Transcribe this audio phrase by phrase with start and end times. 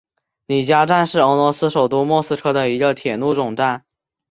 [0.47, 3.85] 里加站是俄罗斯首都莫斯科的一个铁路总站。